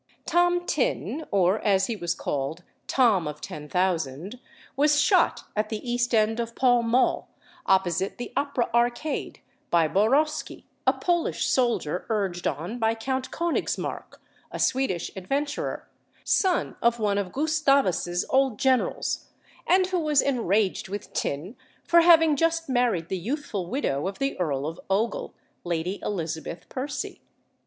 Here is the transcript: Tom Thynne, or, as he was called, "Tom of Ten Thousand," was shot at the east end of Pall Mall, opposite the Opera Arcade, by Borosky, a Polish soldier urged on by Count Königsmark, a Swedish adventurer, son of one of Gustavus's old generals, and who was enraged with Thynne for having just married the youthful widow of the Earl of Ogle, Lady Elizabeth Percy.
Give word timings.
Tom 0.25 0.65
Thynne, 0.65 1.25
or, 1.29 1.59
as 1.61 1.85
he 1.85 1.95
was 1.95 2.15
called, 2.15 2.63
"Tom 2.87 3.27
of 3.27 3.39
Ten 3.39 3.69
Thousand," 3.69 4.39
was 4.75 4.99
shot 4.99 5.43
at 5.55 5.69
the 5.69 5.77
east 5.87 6.15
end 6.15 6.39
of 6.39 6.55
Pall 6.55 6.81
Mall, 6.81 7.29
opposite 7.67 8.17
the 8.17 8.33
Opera 8.35 8.67
Arcade, 8.73 9.41
by 9.69 9.87
Borosky, 9.87 10.65
a 10.87 10.93
Polish 10.93 11.45
soldier 11.45 12.07
urged 12.09 12.47
on 12.47 12.79
by 12.79 12.95
Count 12.95 13.29
Königsmark, 13.29 14.15
a 14.49 14.57
Swedish 14.57 15.11
adventurer, 15.15 15.87
son 16.23 16.75
of 16.81 16.97
one 16.97 17.19
of 17.19 17.31
Gustavus's 17.31 18.25
old 18.31 18.57
generals, 18.57 19.27
and 19.67 19.85
who 19.85 19.99
was 19.99 20.23
enraged 20.23 20.89
with 20.89 21.13
Thynne 21.13 21.55
for 21.87 22.01
having 22.01 22.35
just 22.35 22.67
married 22.67 23.09
the 23.09 23.19
youthful 23.19 23.67
widow 23.69 24.07
of 24.07 24.17
the 24.17 24.35
Earl 24.39 24.65
of 24.65 24.79
Ogle, 24.89 25.35
Lady 25.63 25.99
Elizabeth 26.01 26.67
Percy. 26.69 27.21